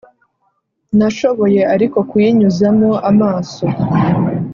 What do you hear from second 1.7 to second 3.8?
ariko kuyinyuzamo amaso.